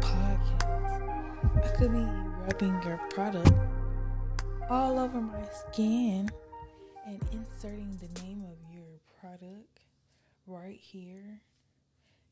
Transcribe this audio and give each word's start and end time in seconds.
podcast, 0.00 1.64
I 1.64 1.68
could 1.76 1.92
be 1.92 2.06
rubbing 2.46 2.80
your 2.84 2.98
product 3.10 3.50
all 4.70 4.98
over 4.98 5.20
my 5.20 5.44
skin 5.70 6.30
and 7.06 7.20
inserting 7.32 7.98
the 8.00 8.22
name 8.22 8.44
of 8.44 8.56
your 8.74 9.00
product 9.20 9.80
right 10.46 10.78
here 10.80 11.40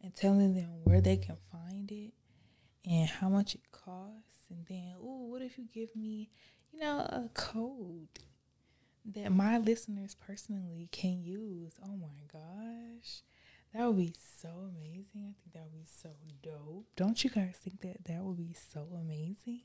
and 0.03 0.15
telling 0.15 0.55
them 0.55 0.71
where 0.85 1.01
they 1.01 1.17
can 1.17 1.37
find 1.51 1.91
it 1.91 2.13
and 2.85 3.09
how 3.09 3.29
much 3.29 3.55
it 3.55 3.73
costs. 3.73 4.51
And 4.51 4.65
then, 4.69 4.95
oh, 5.03 5.27
what 5.27 5.43
if 5.43 5.59
you 5.59 5.67
give 5.73 5.95
me, 5.97 6.31
you 6.73 6.81
know, 6.81 6.99
a 6.99 7.29
code 7.35 8.21
that 9.15 9.33
my 9.33 9.59
listeners 9.59 10.15
personally 10.15 10.89
can 10.93 11.23
use? 11.25 11.73
Oh 11.85 11.97
my 11.97 12.23
gosh. 12.33 13.23
That 13.77 13.89
would 13.89 13.99
be 13.99 14.15
so 14.41 14.49
amazing. 14.49 15.05
I 15.17 15.37
think 15.37 15.53
that 15.53 15.65
would 15.65 15.73
be 15.75 15.85
so 15.85 16.09
dope. 16.43 16.87
Don't 16.97 17.23
you 17.23 17.29
guys 17.29 17.57
think 17.63 17.83
that 17.83 18.05
that 18.07 18.23
would 18.23 18.39
be 18.39 18.55
so 18.73 18.89
amazing? 18.99 19.61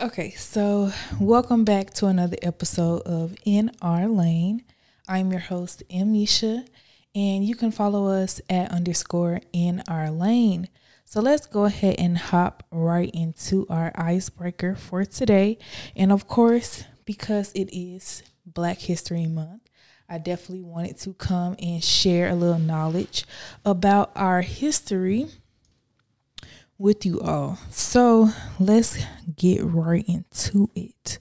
Okay, 0.00 0.30
so 0.30 0.92
welcome 1.18 1.64
back 1.64 1.92
to 1.94 2.06
another 2.06 2.36
episode 2.40 3.02
of 3.02 3.34
In 3.44 3.72
Our 3.82 4.06
Lane. 4.06 4.62
I'm 5.08 5.32
your 5.32 5.40
host, 5.40 5.82
Misha, 5.90 6.66
and 7.16 7.44
you 7.44 7.56
can 7.56 7.72
follow 7.72 8.06
us 8.06 8.40
at 8.48 8.70
underscore 8.70 9.40
in 9.52 9.82
our 9.88 10.08
lane. 10.12 10.68
So 11.04 11.20
let's 11.20 11.48
go 11.48 11.64
ahead 11.64 11.96
and 11.98 12.16
hop 12.16 12.62
right 12.70 13.10
into 13.12 13.66
our 13.68 13.90
icebreaker 13.96 14.76
for 14.76 15.04
today. 15.04 15.58
And 15.96 16.12
of 16.12 16.28
course, 16.28 16.84
because 17.04 17.50
it 17.54 17.76
is 17.76 18.22
Black 18.46 18.78
History 18.78 19.26
Month, 19.26 19.67
I 20.08 20.18
definitely 20.18 20.64
wanted 20.64 20.96
to 21.00 21.12
come 21.12 21.54
and 21.58 21.84
share 21.84 22.30
a 22.30 22.34
little 22.34 22.58
knowledge 22.58 23.24
about 23.64 24.10
our 24.16 24.40
history 24.40 25.26
with 26.78 27.04
you 27.04 27.20
all. 27.20 27.58
So 27.70 28.30
let's 28.58 28.98
get 29.36 29.62
right 29.62 30.04
into 30.08 30.70
it. 30.74 31.18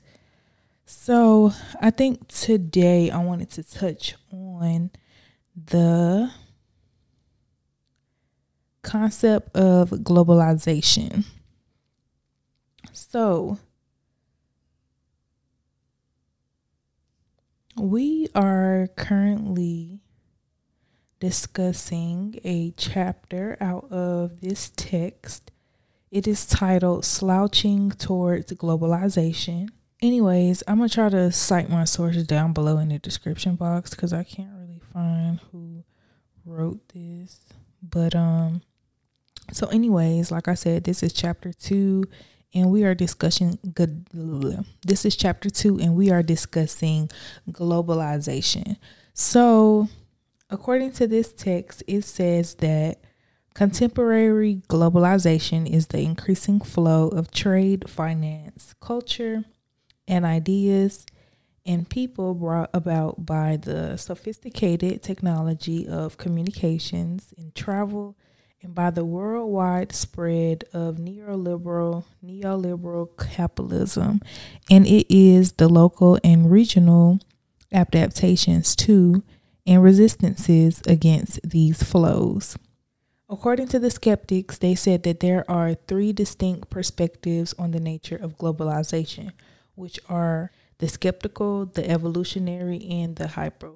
So 0.85 1.51
I 1.81 1.89
think 1.89 2.29
today 2.29 3.11
I 3.11 3.17
wanted 3.17 3.49
to 3.51 3.63
touch 3.63 4.15
on 4.31 4.91
the 5.53 6.31
concept 8.83 9.53
of 9.57 9.89
globalization. 9.89 11.25
So 12.93 13.57
we 17.79 18.27
are 18.33 18.87
currently 18.95 20.01
discussing 21.19 22.39
a 22.43 22.71
chapter 22.71 23.57
out 23.59 23.91
of 23.91 24.41
this 24.41 24.71
text. 24.75 25.51
It 26.09 26.27
is 26.27 26.45
titled 26.45 27.05
Slouching 27.05 27.91
Towards 27.91 28.51
Globalization. 28.53 29.69
Anyways, 30.01 30.63
I'm 30.67 30.77
going 30.77 30.89
to 30.89 30.95
try 30.95 31.09
to 31.09 31.31
cite 31.31 31.69
my 31.69 31.83
sources 31.83 32.25
down 32.25 32.53
below 32.53 32.77
in 32.77 32.89
the 32.89 32.99
description 32.99 33.55
box 33.55 33.91
because 33.91 34.13
I 34.13 34.23
can't 34.23 34.53
really 34.59 34.81
find 34.93 35.39
who 35.51 35.83
wrote 36.45 36.87
this. 36.89 37.41
But, 37.81 38.15
um, 38.15 38.61
so, 39.51 39.67
anyways, 39.67 40.31
like 40.31 40.47
I 40.47 40.53
said, 40.53 40.83
this 40.83 41.03
is 41.03 41.13
chapter 41.13 41.51
two, 41.53 42.03
and 42.53 42.71
we 42.71 42.83
are 42.83 42.95
discussing. 42.95 43.59
This 44.85 45.05
is 45.05 45.15
chapter 45.15 45.49
two, 45.49 45.79
and 45.79 45.95
we 45.95 46.11
are 46.11 46.23
discussing 46.23 47.09
globalization. 47.51 48.77
So, 49.13 49.89
According 50.49 50.93
to 50.93 51.07
this 51.07 51.33
text, 51.33 51.83
it 51.87 52.03
says 52.03 52.55
that 52.55 52.99
contemporary 53.53 54.61
globalization 54.69 55.69
is 55.69 55.87
the 55.87 55.99
increasing 55.99 56.61
flow 56.61 57.09
of 57.09 57.31
trade, 57.31 57.89
finance, 57.89 58.73
culture, 58.79 59.43
and 60.07 60.25
ideas 60.25 61.05
and 61.65 61.89
people 61.89 62.33
brought 62.33 62.69
about 62.73 63.25
by 63.25 63.57
the 63.57 63.97
sophisticated 63.97 65.03
technology 65.03 65.85
of 65.85 66.15
communications 66.15 67.33
and 67.37 67.53
travel 67.53 68.15
and 68.61 68.73
by 68.73 68.89
the 68.89 69.05
worldwide 69.05 69.93
spread 69.93 70.63
of 70.73 70.95
neoliberal 70.97 72.03
neoliberal 72.23 73.09
capitalism 73.17 74.21
and 74.69 74.85
it 74.87 75.05
is 75.13 75.53
the 75.53 75.67
local 75.67 76.19
and 76.23 76.51
regional 76.51 77.19
adaptations 77.71 78.75
to 78.75 79.23
and 79.65 79.83
resistances 79.83 80.81
against 80.87 81.39
these 81.43 81.83
flows. 81.83 82.57
According 83.29 83.67
to 83.69 83.79
the 83.79 83.91
skeptics, 83.91 84.57
they 84.57 84.73
said 84.73 85.03
that 85.03 85.19
there 85.19 85.43
are 85.51 85.73
three 85.73 86.13
distinct 86.13 86.69
perspectives 86.69 87.53
on 87.59 87.71
the 87.71 87.81
nature 87.81 88.15
of 88.15 88.37
globalization, 88.37 89.31
which 89.75 89.99
are 90.07 90.51
the 90.77 90.87
skeptical, 90.87 91.65
the 91.65 91.89
evolutionary, 91.89 92.81
and 92.89 93.17
the 93.17 93.27
hyper 93.27 93.73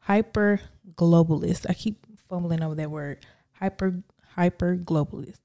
hyper 0.00 0.60
globalist. 0.96 1.66
I 1.68 1.74
keep 1.74 2.04
fumbling 2.28 2.62
over 2.64 2.74
that 2.74 2.90
word. 2.90 3.24
Hyper 3.60 4.02
hyper 4.34 4.76
globalist. 4.76 5.38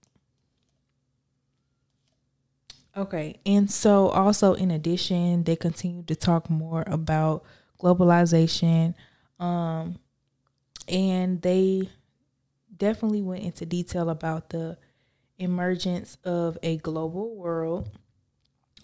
Okay, 2.97 3.35
and 3.45 3.69
so 3.69 4.07
also 4.07 4.53
in 4.53 4.71
addition, 4.71 5.43
they 5.43 5.57
continue 5.57 6.03
to 6.03 6.15
talk 6.15 6.49
more 6.49 6.85
about 6.87 7.43
globalization, 7.77 8.93
um, 9.37 9.99
and 10.87 11.41
they 11.41 11.89
definitely 12.77 13.21
went 13.21 13.43
into 13.43 13.65
detail 13.65 14.09
about 14.09 14.49
the 14.49 14.77
emergence 15.37 16.17
of 16.23 16.57
a 16.63 16.77
global 16.77 17.35
world. 17.35 17.89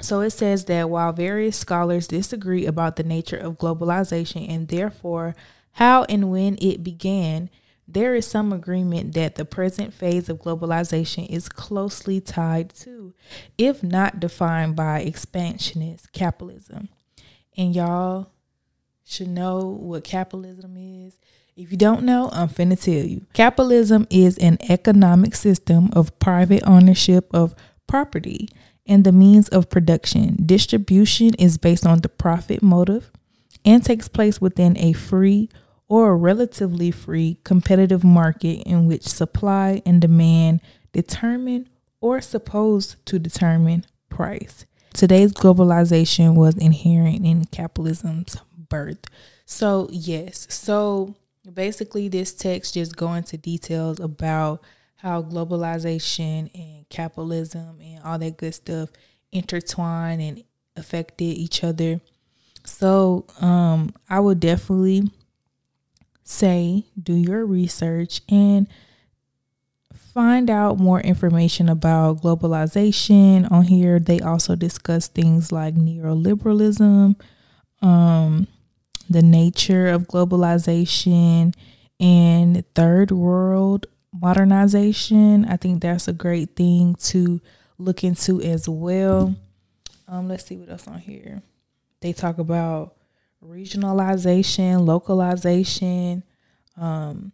So 0.01 0.21
it 0.21 0.31
says 0.31 0.65
that 0.65 0.89
while 0.89 1.13
various 1.13 1.57
scholars 1.57 2.07
disagree 2.07 2.65
about 2.65 2.95
the 2.95 3.03
nature 3.03 3.37
of 3.37 3.57
globalization 3.57 4.49
and 4.49 4.67
therefore 4.67 5.35
how 5.73 6.03
and 6.05 6.31
when 6.31 6.57
it 6.61 6.83
began, 6.83 7.49
there 7.87 8.15
is 8.15 8.25
some 8.25 8.53
agreement 8.53 9.13
that 9.15 9.35
the 9.35 9.45
present 9.45 9.93
phase 9.93 10.29
of 10.29 10.39
globalization 10.39 11.27
is 11.29 11.49
closely 11.49 12.21
tied 12.21 12.73
to, 12.75 13.13
if 13.57 13.83
not 13.83 14.19
defined 14.19 14.75
by 14.75 15.01
expansionist 15.01 16.13
capitalism. 16.13 16.89
And 17.57 17.75
y'all, 17.75 18.31
should 19.11 19.27
know 19.27 19.59
what 19.65 20.03
capitalism 20.03 20.77
is. 20.77 21.17
If 21.55 21.71
you 21.71 21.77
don't 21.77 22.03
know, 22.03 22.29
I'm 22.31 22.47
finna 22.47 22.81
tell 22.81 22.93
you. 22.93 23.25
Capitalism 23.33 24.07
is 24.09 24.37
an 24.37 24.57
economic 24.69 25.35
system 25.35 25.89
of 25.93 26.17
private 26.17 26.63
ownership 26.65 27.27
of 27.33 27.53
property 27.87 28.47
and 28.85 29.03
the 29.03 29.11
means 29.11 29.49
of 29.49 29.69
production. 29.69 30.37
Distribution 30.45 31.33
is 31.33 31.57
based 31.57 31.85
on 31.85 31.99
the 31.99 32.09
profit 32.09 32.63
motive 32.63 33.11
and 33.65 33.83
takes 33.83 34.07
place 34.07 34.39
within 34.39 34.77
a 34.77 34.93
free 34.93 35.49
or 35.91 36.11
a 36.11 36.15
relatively 36.15 36.89
free 36.89 37.37
competitive 37.43 38.01
market 38.01 38.63
in 38.65 38.87
which 38.87 39.05
supply 39.05 39.81
and 39.85 39.99
demand 39.99 40.61
determine 40.93 41.67
or 41.99 42.21
supposed 42.21 42.95
to 43.05 43.19
determine 43.19 43.85
price. 44.07 44.65
Today's 44.93 45.33
globalization 45.33 46.35
was 46.35 46.55
inherent 46.55 47.25
in 47.25 47.43
capitalism's 47.43 48.37
birth. 48.69 49.03
So, 49.45 49.89
yes. 49.91 50.47
So, 50.49 51.13
basically, 51.53 52.07
this 52.07 52.33
text 52.33 52.75
just 52.75 52.95
go 52.95 53.11
into 53.11 53.35
details 53.35 53.99
about 53.99 54.63
how 54.95 55.21
globalization 55.21 56.49
and 56.55 56.87
capitalism 56.87 57.81
and 57.81 58.01
all 58.05 58.17
that 58.17 58.37
good 58.37 58.55
stuff 58.55 58.91
intertwine 59.33 60.21
and 60.21 60.41
affected 60.77 61.25
each 61.25 61.65
other. 61.65 61.99
So, 62.63 63.25
um, 63.41 63.93
I 64.09 64.21
would 64.21 64.39
definitely 64.39 65.11
say 66.23 66.85
do 67.01 67.13
your 67.13 67.45
research 67.45 68.21
and 68.29 68.67
find 70.13 70.49
out 70.49 70.77
more 70.77 70.99
information 71.01 71.69
about 71.69 72.21
globalization. 72.21 73.49
On 73.51 73.63
here, 73.63 73.99
they 73.99 74.19
also 74.19 74.55
discuss 74.55 75.07
things 75.07 75.51
like 75.51 75.75
neoliberalism, 75.75 77.15
um, 77.81 78.47
the 79.09 79.21
nature 79.21 79.87
of 79.87 80.07
globalization 80.07 81.53
and 81.99 82.63
third 82.75 83.11
world 83.11 83.85
modernization. 84.13 85.45
I 85.45 85.57
think 85.57 85.81
that's 85.81 86.07
a 86.07 86.13
great 86.13 86.55
thing 86.55 86.95
to 86.95 87.39
look 87.77 88.03
into 88.03 88.41
as 88.41 88.67
well. 88.67 89.35
Um, 90.07 90.27
let's 90.27 90.45
see 90.45 90.57
what 90.57 90.69
else 90.69 90.87
on 90.87 90.99
here. 90.99 91.41
They 92.01 92.13
talk 92.13 92.37
about 92.37 92.95
regionalization, 93.43 94.85
localization. 94.85 96.23
Um, 96.77 97.31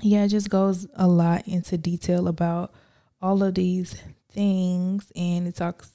yeah, 0.00 0.24
it 0.24 0.28
just 0.28 0.50
goes 0.50 0.86
a 0.94 1.06
lot 1.06 1.46
into 1.46 1.78
detail 1.78 2.28
about 2.28 2.72
all 3.20 3.42
of 3.42 3.54
these 3.54 3.96
things, 4.30 5.12
and 5.14 5.46
it 5.46 5.56
talks 5.56 5.90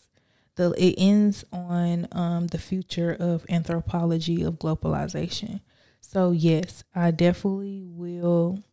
the 0.55 0.71
it 0.77 0.95
ends 0.97 1.45
on 1.51 2.07
um, 2.11 2.47
the 2.47 2.57
future 2.57 3.15
of 3.19 3.45
anthropology 3.49 4.44
of 4.44 4.55
globalization. 4.55 5.61
So 6.01 6.31
yes, 6.31 6.83
I 6.95 7.11
definitely 7.11 7.83
will 7.85 8.63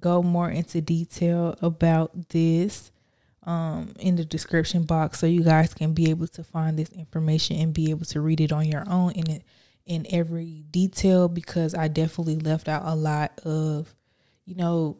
go 0.00 0.22
more 0.22 0.50
into 0.50 0.80
detail 0.80 1.56
about 1.62 2.30
this 2.30 2.90
um, 3.44 3.92
in 3.98 4.16
the 4.16 4.24
description 4.24 4.84
box 4.84 5.18
so 5.18 5.26
you 5.26 5.42
guys 5.42 5.74
can 5.74 5.92
be 5.92 6.10
able 6.10 6.26
to 6.28 6.42
find 6.42 6.78
this 6.78 6.90
information 6.92 7.56
and 7.56 7.74
be 7.74 7.90
able 7.90 8.06
to 8.06 8.20
read 8.20 8.40
it 8.40 8.52
on 8.52 8.66
your 8.66 8.84
own 8.88 9.12
in 9.12 9.30
it 9.30 9.42
in 9.86 10.06
every 10.10 10.64
detail 10.70 11.28
because 11.28 11.74
I 11.74 11.88
definitely 11.88 12.36
left 12.36 12.68
out 12.68 12.82
a 12.84 12.94
lot 12.94 13.38
of 13.44 13.94
you 14.46 14.54
know 14.54 14.98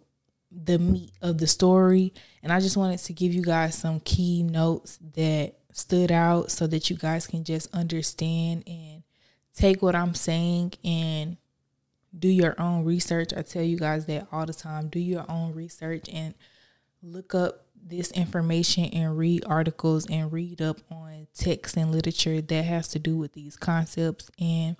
the 0.50 0.78
meat 0.78 1.12
of 1.22 1.38
the 1.38 1.46
story 1.46 2.12
and 2.42 2.52
I 2.52 2.60
just 2.60 2.76
wanted 2.76 2.98
to 2.98 3.12
give 3.12 3.32
you 3.32 3.42
guys 3.42 3.76
some 3.76 4.00
key 4.00 4.42
notes 4.42 4.98
that 5.14 5.54
stood 5.72 6.12
out 6.12 6.50
so 6.50 6.66
that 6.68 6.88
you 6.88 6.96
guys 6.96 7.26
can 7.26 7.44
just 7.44 7.74
understand 7.74 8.62
and 8.66 9.02
take 9.54 9.82
what 9.82 9.94
I'm 9.94 10.14
saying 10.14 10.74
and 10.84 11.36
do 12.16 12.28
your 12.28 12.54
own 12.60 12.84
research. 12.84 13.32
I 13.36 13.42
tell 13.42 13.62
you 13.62 13.76
guys 13.76 14.06
that 14.06 14.28
all 14.30 14.46
the 14.46 14.54
time. 14.54 14.88
Do 14.88 15.00
your 15.00 15.24
own 15.28 15.52
research 15.52 16.08
and 16.12 16.34
look 17.02 17.34
up 17.34 17.63
this 17.82 18.10
information 18.12 18.86
and 18.86 19.16
read 19.16 19.44
articles 19.46 20.06
and 20.08 20.32
read 20.32 20.62
up 20.62 20.78
on 20.90 21.26
text 21.34 21.76
and 21.76 21.92
literature 21.92 22.40
that 22.40 22.64
has 22.64 22.88
to 22.88 22.98
do 22.98 23.16
with 23.16 23.32
these 23.34 23.56
concepts. 23.56 24.30
And 24.40 24.76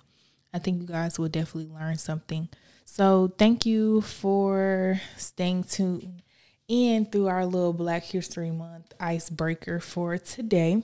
I 0.53 0.59
think 0.59 0.81
you 0.81 0.87
guys 0.87 1.19
will 1.19 1.29
definitely 1.29 1.73
learn 1.73 1.97
something. 1.97 2.49
So, 2.85 3.33
thank 3.37 3.65
you 3.65 4.01
for 4.01 5.01
staying 5.17 5.65
tuned 5.65 6.21
in 6.67 7.05
through 7.05 7.27
our 7.27 7.45
little 7.45 7.73
Black 7.73 8.03
History 8.03 8.51
Month 8.51 8.93
icebreaker 8.99 9.79
for 9.79 10.17
today. 10.17 10.83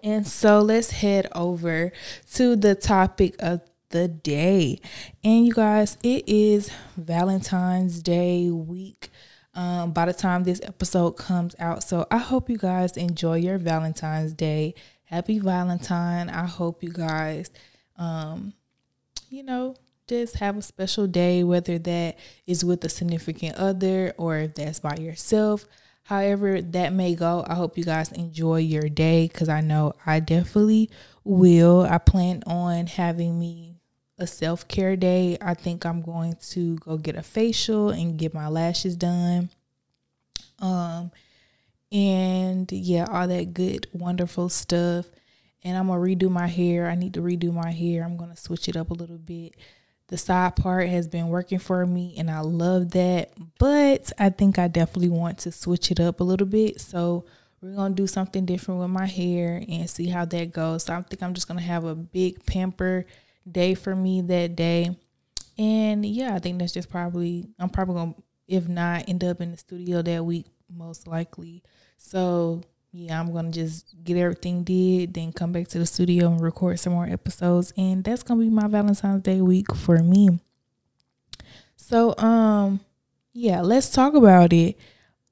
And 0.00 0.26
so, 0.26 0.60
let's 0.60 0.90
head 0.90 1.28
over 1.34 1.92
to 2.34 2.56
the 2.56 2.74
topic 2.74 3.34
of 3.38 3.60
the 3.90 4.08
day. 4.08 4.80
And 5.22 5.46
you 5.46 5.52
guys, 5.52 5.98
it 6.02 6.24
is 6.26 6.70
Valentine's 6.96 8.02
Day 8.02 8.50
week. 8.50 9.10
Um, 9.54 9.92
by 9.92 10.06
the 10.06 10.12
time 10.12 10.42
this 10.42 10.60
episode 10.64 11.12
comes 11.12 11.54
out. 11.60 11.84
So 11.84 12.06
I 12.10 12.18
hope 12.18 12.50
you 12.50 12.58
guys 12.58 12.96
enjoy 12.96 13.36
your 13.36 13.58
Valentine's 13.58 14.32
Day. 14.32 14.74
Happy 15.04 15.38
Valentine. 15.38 16.28
I 16.28 16.44
hope 16.46 16.82
you 16.82 16.92
guys, 16.92 17.50
um, 17.96 18.52
you 19.30 19.44
know, 19.44 19.76
just 20.08 20.36
have 20.36 20.56
a 20.56 20.62
special 20.62 21.06
day, 21.06 21.44
whether 21.44 21.78
that 21.78 22.18
is 22.46 22.64
with 22.64 22.84
a 22.84 22.88
significant 22.88 23.56
other 23.56 24.12
or 24.18 24.38
if 24.38 24.54
that's 24.54 24.80
by 24.80 24.96
yourself. 24.96 25.66
However, 26.04 26.60
that 26.60 26.92
may 26.92 27.14
go. 27.14 27.44
I 27.48 27.54
hope 27.54 27.78
you 27.78 27.84
guys 27.84 28.12
enjoy 28.12 28.58
your 28.58 28.88
day 28.88 29.28
because 29.28 29.48
I 29.48 29.62
know 29.62 29.94
I 30.04 30.20
definitely 30.20 30.90
will. 31.22 31.82
I 31.82 31.98
plan 31.98 32.42
on 32.46 32.86
having 32.88 33.38
me 33.38 33.73
a 34.18 34.26
self 34.26 34.68
care 34.68 34.96
day. 34.96 35.36
I 35.40 35.54
think 35.54 35.84
I'm 35.84 36.02
going 36.02 36.36
to 36.50 36.76
go 36.76 36.96
get 36.96 37.16
a 37.16 37.22
facial 37.22 37.90
and 37.90 38.18
get 38.18 38.34
my 38.34 38.48
lashes 38.48 38.96
done. 38.96 39.50
Um, 40.58 41.10
and 41.90 42.70
yeah, 42.72 43.06
all 43.10 43.28
that 43.28 43.54
good, 43.54 43.86
wonderful 43.92 44.48
stuff. 44.48 45.06
And 45.62 45.76
I'm 45.76 45.86
gonna 45.86 46.00
redo 46.00 46.30
my 46.30 46.46
hair. 46.46 46.88
I 46.88 46.94
need 46.94 47.14
to 47.14 47.22
redo 47.22 47.52
my 47.52 47.70
hair. 47.70 48.04
I'm 48.04 48.16
gonna 48.16 48.36
switch 48.36 48.68
it 48.68 48.76
up 48.76 48.90
a 48.90 48.94
little 48.94 49.18
bit. 49.18 49.54
The 50.08 50.18
side 50.18 50.56
part 50.56 50.88
has 50.88 51.08
been 51.08 51.28
working 51.28 51.58
for 51.58 51.86
me, 51.86 52.14
and 52.18 52.30
I 52.30 52.40
love 52.40 52.90
that. 52.90 53.32
But 53.58 54.12
I 54.18 54.28
think 54.28 54.58
I 54.58 54.68
definitely 54.68 55.08
want 55.08 55.38
to 55.38 55.52
switch 55.52 55.90
it 55.90 55.98
up 55.98 56.20
a 56.20 56.24
little 56.24 56.46
bit. 56.46 56.80
So 56.80 57.24
we're 57.62 57.74
gonna 57.74 57.94
do 57.94 58.06
something 58.06 58.44
different 58.44 58.80
with 58.80 58.90
my 58.90 59.06
hair 59.06 59.64
and 59.66 59.88
see 59.88 60.08
how 60.08 60.26
that 60.26 60.52
goes. 60.52 60.84
So 60.84 60.94
I 60.94 61.02
think 61.02 61.22
I'm 61.22 61.32
just 61.32 61.48
gonna 61.48 61.62
have 61.62 61.84
a 61.84 61.94
big 61.94 62.44
pamper 62.44 63.06
day 63.50 63.74
for 63.74 63.94
me 63.94 64.20
that 64.22 64.56
day. 64.56 64.96
And 65.58 66.04
yeah, 66.04 66.34
I 66.34 66.38
think 66.38 66.58
that's 66.58 66.72
just 66.72 66.90
probably 66.90 67.48
I'm 67.58 67.70
probably 67.70 67.94
gonna 67.94 68.14
if 68.46 68.68
not 68.68 69.08
end 69.08 69.24
up 69.24 69.40
in 69.40 69.52
the 69.52 69.56
studio 69.56 70.02
that 70.02 70.24
week 70.24 70.46
most 70.68 71.06
likely. 71.06 71.62
So 71.96 72.62
yeah, 72.92 73.18
I'm 73.18 73.32
gonna 73.32 73.50
just 73.50 73.94
get 74.04 74.16
everything 74.16 74.64
did, 74.64 75.14
then 75.14 75.32
come 75.32 75.52
back 75.52 75.68
to 75.68 75.78
the 75.78 75.86
studio 75.86 76.28
and 76.28 76.40
record 76.40 76.78
some 76.78 76.92
more 76.92 77.06
episodes, 77.06 77.72
and 77.76 78.04
that's 78.04 78.22
gonna 78.22 78.40
be 78.40 78.50
my 78.50 78.68
Valentine's 78.68 79.22
Day 79.22 79.40
week 79.40 79.74
for 79.74 79.98
me. 79.98 80.38
So 81.76 82.16
um, 82.18 82.80
yeah, 83.32 83.60
let's 83.60 83.90
talk 83.90 84.14
about 84.14 84.52
it. 84.52 84.76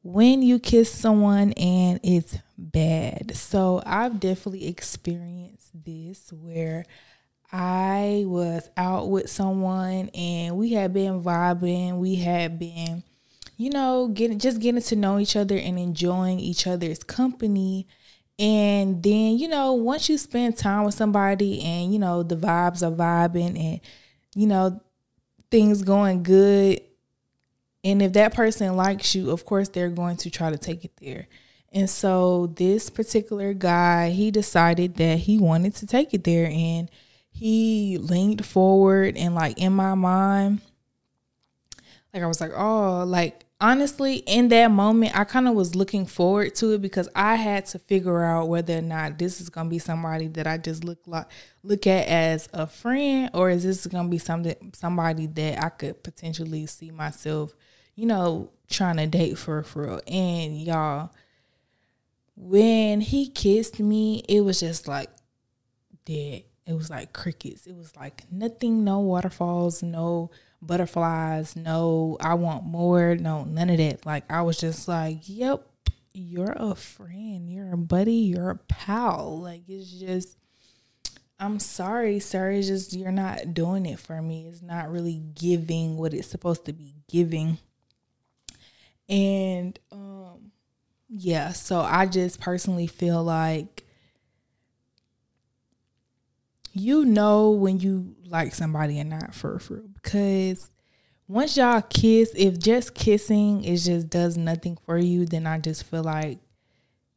When 0.02 0.42
you 0.42 0.58
kiss 0.58 0.90
someone 0.90 1.52
and 1.52 2.00
it's 2.02 2.36
bad. 2.58 3.36
So 3.36 3.82
I've 3.84 4.20
definitely 4.20 4.66
experienced 4.66 5.70
this 5.84 6.32
where 6.32 6.84
I 7.52 8.24
was 8.26 8.70
out 8.78 9.10
with 9.10 9.28
someone 9.28 10.08
and 10.14 10.56
we 10.56 10.72
had 10.72 10.94
been 10.94 11.22
vibing. 11.22 11.98
We 11.98 12.14
had 12.16 12.58
been, 12.58 13.02
you 13.58 13.70
know, 13.70 14.08
getting 14.08 14.38
just 14.38 14.58
getting 14.60 14.80
to 14.80 14.96
know 14.96 15.18
each 15.18 15.36
other 15.36 15.56
and 15.56 15.78
enjoying 15.78 16.40
each 16.40 16.66
other's 16.66 17.04
company. 17.04 17.86
And 18.38 19.02
then, 19.02 19.38
you 19.38 19.48
know, 19.48 19.74
once 19.74 20.08
you 20.08 20.16
spend 20.16 20.56
time 20.56 20.84
with 20.84 20.94
somebody 20.94 21.62
and, 21.62 21.92
you 21.92 21.98
know, 21.98 22.22
the 22.22 22.36
vibes 22.36 22.82
are 22.82 22.90
vibing 22.90 23.58
and, 23.58 23.80
you 24.34 24.46
know, 24.46 24.80
things 25.50 25.82
going 25.82 26.22
good. 26.22 26.80
And 27.84 28.00
if 28.00 28.14
that 28.14 28.34
person 28.34 28.74
likes 28.76 29.14
you, 29.14 29.30
of 29.30 29.44
course, 29.44 29.68
they're 29.68 29.90
going 29.90 30.16
to 30.18 30.30
try 30.30 30.50
to 30.50 30.56
take 30.56 30.84
it 30.86 30.92
there. 31.00 31.28
And 31.70 31.88
so 31.88 32.46
this 32.46 32.88
particular 32.88 33.52
guy, 33.52 34.10
he 34.10 34.30
decided 34.30 34.96
that 34.96 35.18
he 35.18 35.38
wanted 35.38 35.74
to 35.76 35.86
take 35.86 36.14
it 36.14 36.24
there. 36.24 36.46
And 36.46 36.90
he 37.32 37.98
leaned 37.98 38.44
forward 38.46 39.16
and 39.16 39.34
like 39.34 39.58
in 39.58 39.72
my 39.72 39.94
mind 39.94 40.60
like 42.12 42.22
I 42.22 42.26
was 42.26 42.40
like, 42.40 42.52
"Oh, 42.54 43.04
like 43.06 43.46
honestly, 43.60 44.16
in 44.16 44.48
that 44.48 44.70
moment, 44.70 45.16
I 45.18 45.24
kind 45.24 45.48
of 45.48 45.54
was 45.54 45.74
looking 45.74 46.04
forward 46.04 46.54
to 46.56 46.72
it 46.72 46.82
because 46.82 47.08
I 47.14 47.36
had 47.36 47.66
to 47.66 47.78
figure 47.78 48.22
out 48.22 48.48
whether 48.48 48.76
or 48.78 48.82
not 48.82 49.18
this 49.18 49.40
is 49.40 49.48
gonna 49.48 49.70
be 49.70 49.78
somebody 49.78 50.26
that 50.28 50.46
I 50.46 50.58
just 50.58 50.84
look 50.84 50.98
like 51.06 51.26
look 51.62 51.86
at 51.86 52.06
as 52.08 52.48
a 52.52 52.66
friend, 52.66 53.30
or 53.32 53.48
is 53.48 53.64
this 53.64 53.86
gonna 53.86 54.08
be 54.08 54.18
something 54.18 54.72
somebody 54.74 55.26
that 55.26 55.64
I 55.64 55.70
could 55.70 56.02
potentially 56.02 56.66
see 56.66 56.90
myself, 56.90 57.54
you 57.94 58.04
know, 58.06 58.50
trying 58.68 58.98
to 58.98 59.06
date 59.06 59.38
for 59.38 59.62
for 59.62 59.84
real. 59.84 60.00
And 60.06 60.60
y'all, 60.60 61.10
when 62.36 63.00
he 63.00 63.28
kissed 63.30 63.80
me, 63.80 64.22
it 64.28 64.42
was 64.42 64.60
just 64.60 64.86
like 64.86 65.08
dead 66.04 66.42
it 66.66 66.74
was 66.74 66.90
like 66.90 67.12
crickets. 67.12 67.66
It 67.66 67.76
was 67.76 67.94
like 67.96 68.24
nothing, 68.30 68.84
no 68.84 69.00
waterfalls, 69.00 69.82
no 69.82 70.30
butterflies, 70.60 71.56
no 71.56 72.16
I 72.20 72.34
want 72.34 72.64
more, 72.64 73.16
no 73.16 73.44
none 73.44 73.70
of 73.70 73.78
that. 73.78 74.06
Like 74.06 74.30
I 74.30 74.42
was 74.42 74.58
just 74.58 74.86
like, 74.86 75.18
"Yep, 75.24 75.66
you're 76.12 76.54
a 76.56 76.74
friend, 76.74 77.50
you're 77.50 77.72
a 77.72 77.76
buddy, 77.76 78.12
you're 78.12 78.50
a 78.50 78.56
pal." 78.56 79.40
Like 79.40 79.62
it's 79.68 79.90
just 79.90 80.36
I'm 81.40 81.58
sorry, 81.58 82.20
sir. 82.20 82.52
It's 82.52 82.68
just 82.68 82.92
you're 82.92 83.10
not 83.10 83.52
doing 83.52 83.84
it 83.86 83.98
for 83.98 84.22
me. 84.22 84.46
It's 84.46 84.62
not 84.62 84.92
really 84.92 85.20
giving 85.34 85.96
what 85.96 86.14
it's 86.14 86.28
supposed 86.28 86.64
to 86.66 86.72
be 86.72 86.94
giving. 87.10 87.58
And 89.08 89.78
um 89.90 90.52
yeah, 91.08 91.52
so 91.52 91.80
I 91.80 92.06
just 92.06 92.40
personally 92.40 92.86
feel 92.86 93.22
like 93.22 93.84
you 96.72 97.04
know 97.04 97.50
when 97.50 97.80
you 97.80 98.14
like 98.26 98.54
somebody 98.54 98.98
and 98.98 99.10
not 99.10 99.34
for 99.34 99.58
for 99.58 99.82
because 100.02 100.70
once 101.28 101.56
y'all 101.56 101.82
kiss, 101.82 102.32
if 102.36 102.58
just 102.58 102.94
kissing 102.94 103.64
is 103.64 103.86
just 103.86 104.10
does 104.10 104.36
nothing 104.36 104.76
for 104.84 104.98
you, 104.98 105.24
then 105.24 105.46
I 105.46 105.58
just 105.58 105.84
feel 105.84 106.02
like 106.02 106.40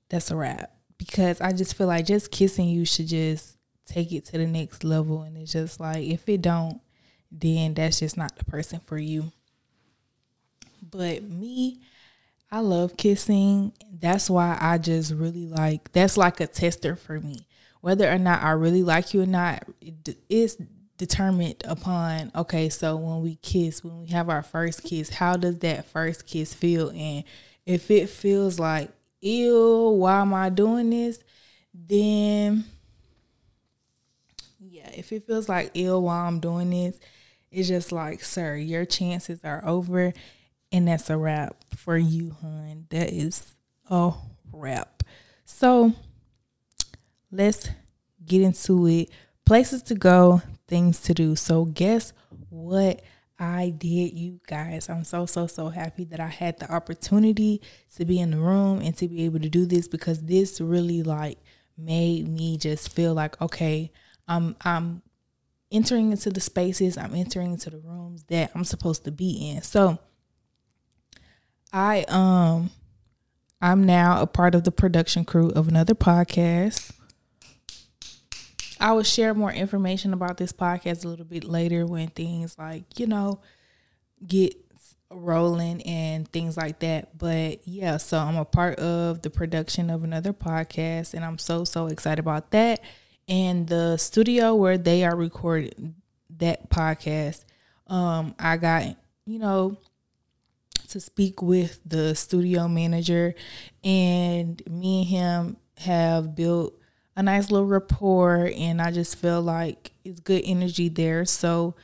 that's 0.09 0.31
a 0.31 0.35
wrap. 0.35 0.71
Because 0.97 1.41
I 1.41 1.51
just 1.51 1.75
feel 1.75 1.87
like 1.87 2.05
just 2.05 2.31
kissing 2.31 2.69
you 2.69 2.85
should 2.85 3.07
just 3.07 3.57
take 3.85 4.13
it 4.13 4.25
to 4.25 4.37
the 4.37 4.47
next 4.47 4.83
level. 4.83 5.23
And 5.23 5.37
it's 5.37 5.51
just 5.51 5.79
like 5.79 6.05
if 6.05 6.29
it 6.29 6.41
don't, 6.41 6.79
then 7.31 7.73
that's 7.73 7.99
just 7.99 8.15
not 8.15 8.37
the 8.37 8.45
person 8.45 8.79
for 8.79 8.97
you. 8.97 9.31
But 10.89 11.23
me, 11.23 11.81
I 12.49 12.59
love 12.59 12.95
kissing. 12.95 13.73
That's 13.91 14.29
why 14.29 14.57
I 14.61 14.77
just 14.77 15.11
really 15.11 15.47
like 15.47 15.91
that's 15.91 16.15
like 16.15 16.39
a 16.39 16.47
tester 16.47 16.95
for 16.95 17.19
me 17.19 17.47
whether 17.85 18.11
or 18.11 18.17
not 18.17 18.41
I 18.41 18.49
really 18.49 18.81
like 18.81 19.13
you 19.13 19.21
or 19.21 19.27
not 19.27 19.63
is 20.27 20.57
determined 20.97 21.61
upon 21.65 22.31
okay 22.33 22.67
so 22.67 22.95
when 22.95 23.21
we 23.21 23.35
kiss 23.35 23.83
when 23.83 23.99
we 23.99 24.07
have 24.07 24.27
our 24.27 24.41
first 24.41 24.81
kiss 24.81 25.11
how 25.11 25.37
does 25.37 25.59
that 25.59 25.85
first 25.85 26.25
kiss 26.25 26.51
feel? 26.51 26.89
And 26.89 27.23
if 27.63 27.91
it 27.91 28.09
feels 28.09 28.57
like 28.57 28.89
ew 29.21 29.97
why 29.99 30.21
am 30.21 30.33
i 30.33 30.49
doing 30.49 30.89
this? 30.89 31.19
Then 31.75 32.65
yeah 34.59 34.89
if 34.95 35.11
it 35.11 35.27
feels 35.27 35.47
like 35.47 35.69
ill 35.75 36.01
while 36.01 36.27
i'm 36.27 36.39
doing 36.39 36.71
this 36.71 36.99
it's 37.51 37.67
just 37.67 37.91
like 37.91 38.23
sir 38.23 38.55
your 38.55 38.85
chances 38.85 39.41
are 39.43 39.63
over. 39.63 40.11
And 40.71 40.87
that's 40.87 41.11
a 41.11 41.17
wrap 41.17 41.55
for 41.75 41.95
you 41.95 42.35
hun. 42.41 42.87
That 42.89 43.13
is 43.13 43.53
a 43.91 44.13
wrap. 44.51 45.03
So 45.45 45.93
let's 47.35 47.69
get 48.25 48.41
into 48.41 48.87
it. 48.87 49.09
Places 49.45 49.83
to 49.83 49.95
go, 49.95 50.41
things 50.67 51.01
to 51.01 51.13
do. 51.13 51.35
So 51.35 51.65
guess 51.65 52.13
what 52.49 53.01
I 53.37 53.69
did, 53.69 54.13
you 54.13 54.39
guys. 54.47 54.89
I'm 54.89 55.03
so 55.03 55.25
so 55.25 55.45
so 55.47 55.69
happy 55.69 56.05
that 56.05 56.19
I 56.19 56.27
had 56.27 56.59
the 56.59 56.71
opportunity 56.71 57.61
to 57.95 58.05
be 58.05 58.19
in 58.19 58.31
the 58.31 58.37
room 58.37 58.81
and 58.81 58.95
to 58.97 59.07
be 59.07 59.25
able 59.25 59.39
to 59.39 59.49
do 59.49 59.65
this 59.65 59.87
because 59.87 60.23
this 60.23 60.61
really 60.61 61.03
like 61.03 61.37
made 61.77 62.27
me 62.27 62.57
just 62.57 62.93
feel 62.93 63.13
like 63.13 63.39
okay, 63.41 63.91
I'm 64.27 64.55
I'm 64.61 65.01
entering 65.71 66.11
into 66.11 66.29
the 66.29 66.39
spaces, 66.39 66.97
I'm 66.97 67.13
entering 67.13 67.51
into 67.51 67.69
the 67.69 67.79
rooms 67.79 68.23
that 68.25 68.51
I'm 68.55 68.63
supposed 68.63 69.03
to 69.03 69.11
be 69.11 69.51
in. 69.51 69.61
So 69.61 69.99
I 71.73 72.05
um 72.07 72.71
I'm 73.61 73.83
now 73.83 74.21
a 74.21 74.27
part 74.27 74.55
of 74.55 74.63
the 74.63 74.71
production 74.71 75.25
crew 75.25 75.49
of 75.49 75.67
another 75.67 75.95
podcast. 75.95 76.94
I 78.79 78.93
will 78.93 79.03
share 79.03 79.33
more 79.33 79.51
information 79.51 80.13
about 80.13 80.37
this 80.37 80.51
podcast 80.51 81.05
a 81.05 81.07
little 81.07 81.25
bit 81.25 81.43
later 81.43 81.85
when 81.85 82.09
things 82.09 82.57
like, 82.57 82.99
you 82.99 83.07
know, 83.07 83.39
get 84.25 84.55
rolling 85.09 85.81
and 85.83 86.27
things 86.27 86.57
like 86.57 86.79
that. 86.79 87.17
But 87.17 87.67
yeah, 87.67 87.97
so 87.97 88.17
I'm 88.17 88.37
a 88.37 88.45
part 88.45 88.79
of 88.79 89.21
the 89.21 89.29
production 89.29 89.89
of 89.89 90.03
another 90.03 90.33
podcast 90.33 91.13
and 91.13 91.23
I'm 91.23 91.37
so 91.37 91.63
so 91.63 91.87
excited 91.87 92.19
about 92.19 92.51
that. 92.51 92.81
And 93.27 93.67
the 93.67 93.97
studio 93.97 94.55
where 94.55 94.77
they 94.77 95.03
are 95.03 95.15
recording 95.15 95.95
that 96.37 96.69
podcast, 96.69 97.45
um, 97.87 98.35
I 98.37 98.57
got, 98.57 98.97
you 99.25 99.39
know, 99.39 99.77
to 100.89 100.99
speak 100.99 101.41
with 101.41 101.79
the 101.85 102.13
studio 102.15 102.67
manager 102.67 103.33
and 103.83 104.61
me 104.69 105.01
and 105.01 105.07
him 105.07 105.57
have 105.77 106.35
built 106.35 106.79
a 107.15 107.23
nice 107.23 107.49
little 107.49 107.67
rapport 107.67 108.51
and 108.55 108.81
I 108.81 108.91
just 108.91 109.17
feel 109.17 109.41
like 109.41 109.91
it's 110.03 110.19
good 110.19 110.43
energy 110.45 110.89
there. 110.89 111.25
So 111.25 111.75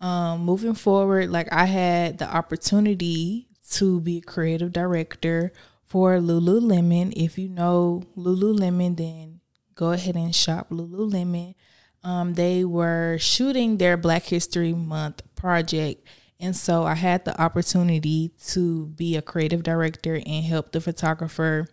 um, 0.00 0.44
moving 0.44 0.74
forward, 0.74 1.30
like 1.30 1.52
I 1.52 1.66
had 1.66 2.18
the 2.18 2.34
opportunity 2.34 3.48
to 3.72 4.00
be 4.00 4.18
a 4.18 4.22
creative 4.22 4.72
director 4.72 5.52
for 5.84 6.18
Lululemon. 6.18 7.12
If 7.16 7.38
you 7.38 7.48
know 7.48 8.02
Lululemon, 8.16 8.96
then 8.96 9.40
go 9.74 9.92
ahead 9.92 10.14
and 10.14 10.34
shop 10.34 10.70
Lululemon. 10.70 11.54
Um, 12.02 12.34
they 12.34 12.64
were 12.64 13.18
shooting 13.18 13.76
their 13.76 13.96
Black 13.96 14.24
History 14.24 14.72
Month 14.72 15.22
project. 15.34 16.06
And 16.40 16.56
so 16.56 16.84
I 16.84 16.94
had 16.94 17.24
the 17.24 17.38
opportunity 17.40 18.30
to 18.48 18.86
be 18.86 19.16
a 19.16 19.22
creative 19.22 19.64
director 19.64 20.14
and 20.14 20.44
help 20.44 20.72
the 20.72 20.80
photographer 20.80 21.68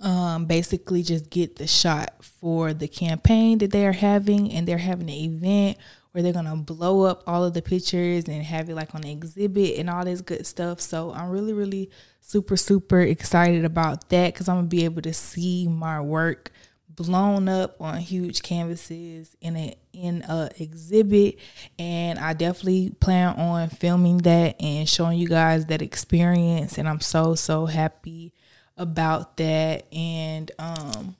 um, 0.00 0.46
basically 0.46 1.02
just 1.02 1.30
get 1.30 1.56
the 1.56 1.66
shot 1.66 2.22
for 2.22 2.72
the 2.72 2.88
campaign 2.88 3.58
that 3.58 3.70
they 3.70 3.86
are 3.86 3.92
having, 3.92 4.52
and 4.52 4.66
they're 4.66 4.78
having 4.78 5.08
an 5.08 5.16
event 5.16 5.78
where 6.12 6.22
they're 6.22 6.32
gonna 6.32 6.56
blow 6.56 7.02
up 7.02 7.24
all 7.26 7.44
of 7.44 7.54
the 7.54 7.62
pictures 7.62 8.24
and 8.28 8.42
have 8.44 8.68
it 8.68 8.74
like 8.76 8.94
on 8.94 9.02
an 9.02 9.10
exhibit 9.10 9.78
and 9.78 9.90
all 9.90 10.04
this 10.04 10.20
good 10.20 10.46
stuff. 10.46 10.80
So 10.80 11.12
I'm 11.12 11.30
really, 11.30 11.52
really 11.52 11.90
super, 12.20 12.56
super 12.56 13.00
excited 13.00 13.64
about 13.64 14.08
that 14.10 14.32
because 14.32 14.48
I'm 14.48 14.56
gonna 14.56 14.68
be 14.68 14.84
able 14.84 15.02
to 15.02 15.12
see 15.12 15.66
my 15.66 16.00
work 16.00 16.52
blown 16.94 17.48
up 17.48 17.80
on 17.80 17.98
huge 17.98 18.42
canvases 18.42 19.36
in 19.40 19.56
a 19.56 19.74
in 19.92 20.22
a 20.22 20.50
exhibit 20.58 21.38
and 21.78 22.18
I 22.18 22.32
definitely 22.32 22.90
plan 23.00 23.34
on 23.36 23.68
filming 23.68 24.18
that 24.18 24.60
and 24.60 24.88
showing 24.88 25.18
you 25.18 25.28
guys 25.28 25.66
that 25.66 25.82
experience 25.82 26.78
and 26.78 26.88
I'm 26.88 27.00
so 27.00 27.34
so 27.34 27.66
happy 27.66 28.32
about 28.76 29.36
that 29.36 29.86
and 29.92 30.50
um 30.58 31.16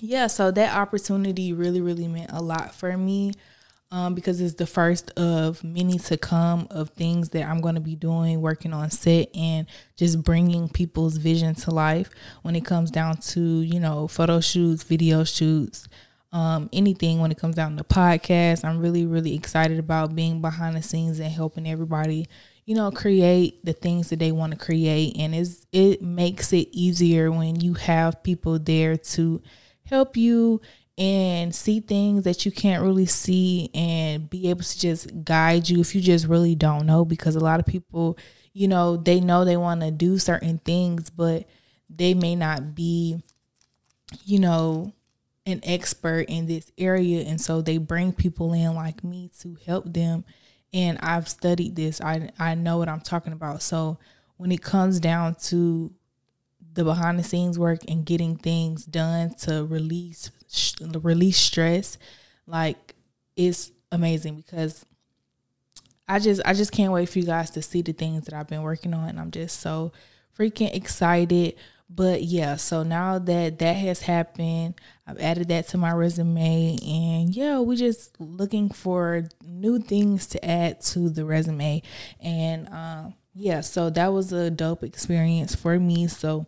yeah 0.00 0.26
so 0.26 0.50
that 0.50 0.76
opportunity 0.76 1.52
really 1.52 1.80
really 1.80 2.08
meant 2.08 2.30
a 2.32 2.42
lot 2.42 2.74
for 2.74 2.96
me 2.96 3.32
um, 3.92 4.14
because 4.14 4.40
it's 4.40 4.54
the 4.54 4.66
first 4.66 5.10
of 5.18 5.62
many 5.62 5.98
to 5.98 6.16
come 6.16 6.66
of 6.70 6.88
things 6.90 7.28
that 7.30 7.42
I'm 7.42 7.60
going 7.60 7.74
to 7.74 7.80
be 7.80 7.94
doing, 7.94 8.40
working 8.40 8.72
on 8.72 8.90
set 8.90 9.28
and 9.36 9.66
just 9.96 10.22
bringing 10.22 10.70
people's 10.70 11.18
vision 11.18 11.54
to 11.56 11.70
life 11.70 12.08
when 12.40 12.56
it 12.56 12.64
comes 12.64 12.90
down 12.90 13.18
to, 13.18 13.40
you 13.40 13.78
know, 13.78 14.08
photo 14.08 14.40
shoots, 14.40 14.82
video 14.82 15.24
shoots, 15.24 15.88
um, 16.32 16.70
anything 16.72 17.20
when 17.20 17.30
it 17.30 17.36
comes 17.36 17.54
down 17.54 17.76
to 17.76 17.84
podcasts. 17.84 18.64
I'm 18.64 18.80
really, 18.80 19.04
really 19.04 19.34
excited 19.34 19.78
about 19.78 20.16
being 20.16 20.40
behind 20.40 20.74
the 20.74 20.82
scenes 20.82 21.20
and 21.20 21.30
helping 21.30 21.68
everybody, 21.68 22.28
you 22.64 22.74
know, 22.74 22.90
create 22.90 23.64
the 23.64 23.72
things 23.72 24.10
that 24.10 24.18
they 24.18 24.32
want 24.32 24.52
to 24.52 24.58
create. 24.58 25.16
And 25.18 25.34
it's, 25.34 25.66
it 25.72 26.02
makes 26.02 26.52
it 26.52 26.68
easier 26.72 27.30
when 27.30 27.60
you 27.60 27.74
have 27.74 28.22
people 28.22 28.58
there 28.58 28.96
to 28.96 29.42
help 29.84 30.16
you 30.16 30.60
and 30.96 31.54
see 31.54 31.80
things 31.80 32.24
that 32.24 32.44
you 32.44 32.52
can't 32.52 32.82
really 32.82 33.06
see 33.06 33.70
and 33.74 34.28
be 34.30 34.48
able 34.50 34.62
to 34.62 34.78
just 34.78 35.24
guide 35.24 35.68
you 35.68 35.80
if 35.80 35.94
you 35.94 36.00
just 36.00 36.26
really 36.26 36.54
don't 36.54 36.86
know. 36.86 37.04
Because 37.04 37.34
a 37.34 37.40
lot 37.40 37.58
of 37.58 37.66
people, 37.66 38.16
you 38.52 38.68
know, 38.68 38.96
they 38.96 39.20
know 39.20 39.44
they 39.44 39.56
want 39.56 39.80
to 39.80 39.90
do 39.90 40.18
certain 40.18 40.58
things, 40.58 41.10
but 41.10 41.46
they 41.90 42.14
may 42.14 42.36
not 42.36 42.74
be, 42.74 43.20
you 44.24 44.38
know, 44.38 44.92
an 45.46 45.60
expert 45.64 46.26
in 46.28 46.46
this 46.46 46.70
area. 46.78 47.24
And 47.24 47.40
so 47.40 47.60
they 47.60 47.78
bring 47.78 48.12
people 48.12 48.52
in 48.52 48.74
like 48.74 49.02
me 49.02 49.30
to 49.40 49.56
help 49.66 49.92
them 49.92 50.24
and 50.72 50.98
I've 51.00 51.28
studied 51.28 51.76
this. 51.76 52.00
I 52.00 52.30
I 52.38 52.54
know 52.54 52.78
what 52.78 52.88
I'm 52.88 53.00
talking 53.00 53.32
about. 53.32 53.62
So 53.62 53.98
when 54.36 54.52
it 54.52 54.62
comes 54.62 55.00
down 55.00 55.36
to 55.46 55.92
the 56.74 56.84
behind 56.84 57.18
the 57.18 57.24
scenes 57.24 57.58
work 57.58 57.80
and 57.88 58.06
getting 58.06 58.36
things 58.36 58.84
done 58.84 59.34
to 59.40 59.64
release 59.64 60.30
release 61.00 61.38
stress, 61.38 61.98
like 62.46 62.94
it's 63.36 63.72
amazing 63.90 64.36
because 64.36 64.84
I 66.08 66.18
just 66.18 66.42
I 66.44 66.54
just 66.54 66.72
can't 66.72 66.92
wait 66.92 67.08
for 67.08 67.18
you 67.18 67.26
guys 67.26 67.50
to 67.50 67.62
see 67.62 67.82
the 67.82 67.92
things 67.92 68.24
that 68.24 68.34
I've 68.34 68.48
been 68.48 68.62
working 68.62 68.94
on. 68.94 69.18
I'm 69.18 69.30
just 69.30 69.60
so 69.60 69.92
freaking 70.38 70.74
excited. 70.74 71.54
But 71.88 72.22
yeah, 72.22 72.56
so 72.56 72.82
now 72.82 73.18
that 73.18 73.58
that 73.58 73.72
has 73.74 74.02
happened, 74.02 74.74
I've 75.06 75.18
added 75.18 75.48
that 75.48 75.68
to 75.68 75.78
my 75.78 75.92
resume, 75.92 76.78
and 76.86 77.34
yeah, 77.34 77.58
we're 77.58 77.76
just 77.76 78.20
looking 78.20 78.68
for 78.68 79.28
new 79.44 79.80
things 79.80 80.26
to 80.28 80.44
add 80.44 80.80
to 80.82 81.08
the 81.08 81.24
resume. 81.24 81.82
And 82.20 82.68
um, 82.68 83.14
yeah, 83.34 83.62
so 83.62 83.90
that 83.90 84.12
was 84.12 84.32
a 84.32 84.50
dope 84.50 84.84
experience 84.84 85.54
for 85.54 85.78
me. 85.78 86.06
So 86.06 86.46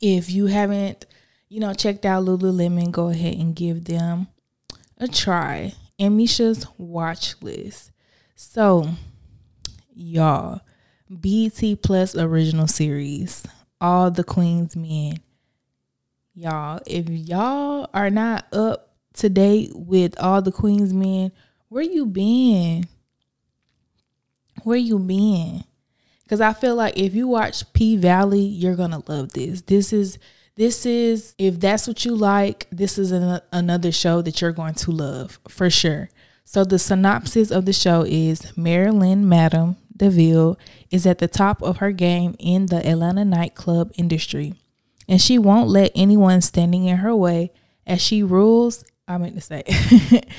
if 0.00 0.30
you 0.30 0.46
haven't, 0.46 1.06
you 1.48 1.60
know, 1.60 1.72
checked 1.72 2.04
out 2.04 2.24
Lululemon, 2.24 2.90
go 2.90 3.08
ahead 3.08 3.34
and 3.34 3.56
give 3.56 3.84
them 3.84 4.26
a 4.98 5.08
try. 5.08 5.72
And 5.98 6.18
Misha's 6.18 6.66
watch 6.76 7.36
list. 7.40 7.90
So, 8.34 8.90
y'all, 9.94 10.60
BET 11.08 11.62
Plus 11.82 12.14
original 12.14 12.66
series 12.66 13.44
all 13.80 14.10
the 14.10 14.24
Queen's 14.24 14.76
Men. 14.76 15.18
Y'all, 16.38 16.80
if 16.86 17.08
y'all 17.08 17.88
are 17.94 18.10
not 18.10 18.44
up 18.52 18.90
to 19.14 19.30
date 19.30 19.70
with 19.74 20.20
all 20.20 20.42
the 20.42 20.52
Queen's 20.52 20.92
Men, 20.92 21.32
where 21.70 21.82
you 21.82 22.04
been? 22.04 22.84
Where 24.62 24.76
you 24.76 24.98
been? 24.98 25.64
Because 26.22 26.42
I 26.42 26.52
feel 26.52 26.74
like 26.74 26.98
if 26.98 27.14
you 27.14 27.26
watch 27.26 27.72
P 27.72 27.96
Valley, 27.96 28.42
you're 28.42 28.76
gonna 28.76 29.02
love 29.06 29.32
this. 29.32 29.62
This 29.62 29.94
is 29.94 30.18
this 30.56 30.84
is 30.84 31.34
if 31.38 31.58
that's 31.58 31.88
what 31.88 32.04
you 32.04 32.14
like, 32.14 32.66
this 32.70 32.98
is 32.98 33.12
an, 33.12 33.40
another 33.50 33.90
show 33.90 34.20
that 34.20 34.42
you're 34.42 34.52
going 34.52 34.74
to 34.74 34.90
love 34.90 35.38
for 35.48 35.70
sure. 35.70 36.10
So 36.44 36.64
the 36.64 36.78
synopsis 36.78 37.50
of 37.50 37.64
the 37.64 37.72
show 37.72 38.04
is 38.06 38.54
Marilyn 38.58 39.26
Madam 39.26 39.76
DeVille 39.96 40.58
is 40.90 41.06
at 41.06 41.16
the 41.18 41.28
top 41.28 41.62
of 41.62 41.78
her 41.78 41.92
game 41.92 42.36
in 42.38 42.66
the 42.66 42.86
Atlanta 42.86 43.24
nightclub 43.24 43.90
industry, 43.96 44.52
and 45.08 45.20
she 45.20 45.38
won't 45.38 45.68
let 45.68 45.92
anyone 45.94 46.40
standing 46.40 46.84
in 46.84 46.98
her 46.98 47.14
way 47.14 47.52
as 47.86 48.00
she 48.00 48.22
rules. 48.22 48.84
I 49.08 49.18
meant 49.18 49.36
to 49.36 49.40
say, 49.40 49.62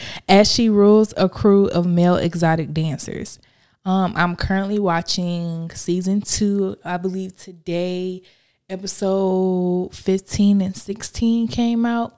as 0.29 0.51
she 0.51 0.69
rules 0.69 1.13
a 1.15 1.29
crew 1.29 1.67
of 1.67 1.86
male 1.86 2.17
exotic 2.17 2.74
dancers. 2.74 3.39
Um, 3.86 4.13
I'm 4.17 4.36
currently 4.36 4.79
watching 4.79 5.69
season 5.71 6.19
two. 6.19 6.75
I 6.83 6.97
believe 6.97 7.38
today, 7.38 8.21
episode 8.69 9.91
15 9.93 10.62
and 10.62 10.75
16 10.75 11.47
came 11.47 11.86
out, 11.86 12.17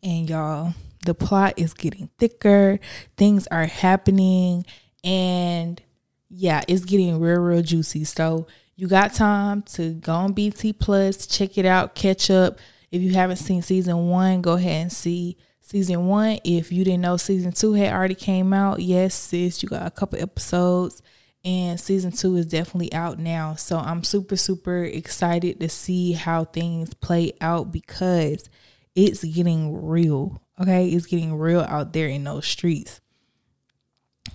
and 0.00 0.30
y'all, 0.30 0.74
the 1.04 1.14
plot 1.14 1.54
is 1.56 1.74
getting 1.74 2.08
thicker. 2.18 2.78
Things 3.16 3.48
are 3.48 3.66
happening, 3.66 4.64
and 5.02 5.82
yeah, 6.30 6.62
it's 6.68 6.84
getting 6.84 7.18
real, 7.18 7.40
real 7.40 7.62
juicy. 7.62 8.04
So 8.04 8.46
you 8.76 8.88
got 8.88 9.14
time 9.14 9.62
to 9.62 9.94
go 9.94 10.12
on 10.12 10.32
BET 10.32 10.62
Plus, 10.78 11.26
check 11.26 11.56
it 11.58 11.66
out, 11.66 11.94
catch 11.94 12.30
up. 12.30 12.58
If 12.90 13.02
you 13.02 13.12
haven't 13.14 13.36
seen 13.36 13.62
season 13.62 14.08
one, 14.08 14.40
go 14.40 14.52
ahead 14.52 14.82
and 14.82 14.92
see 14.92 15.36
season 15.60 16.06
one. 16.06 16.38
If 16.44 16.70
you 16.70 16.84
didn't 16.84 17.00
know 17.00 17.16
season 17.16 17.52
two 17.52 17.72
had 17.74 17.92
already 17.92 18.14
came 18.14 18.52
out, 18.52 18.80
yes, 18.80 19.14
sis, 19.14 19.62
you 19.62 19.68
got 19.68 19.86
a 19.86 19.90
couple 19.90 20.20
episodes 20.20 21.02
and 21.44 21.78
season 21.78 22.10
two 22.10 22.36
is 22.36 22.46
definitely 22.46 22.92
out 22.92 23.18
now. 23.18 23.54
So 23.54 23.78
I'm 23.78 24.02
super, 24.02 24.36
super 24.36 24.84
excited 24.84 25.60
to 25.60 25.68
see 25.68 26.12
how 26.12 26.44
things 26.44 26.94
play 26.94 27.32
out 27.40 27.70
because 27.70 28.48
it's 28.94 29.24
getting 29.24 29.84
real. 29.84 30.40
Okay. 30.60 30.88
It's 30.88 31.06
getting 31.06 31.34
real 31.34 31.60
out 31.60 31.92
there 31.92 32.08
in 32.08 32.24
those 32.24 32.46
streets. 32.46 33.00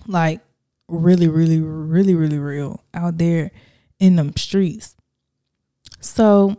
Like, 0.06 0.40
really, 0.88 1.28
really, 1.28 1.60
really, 1.60 2.14
really 2.14 2.38
real 2.38 2.84
out 2.94 3.18
there 3.18 3.50
in 4.00 4.16
them 4.16 4.34
streets. 4.36 4.96
So, 6.00 6.56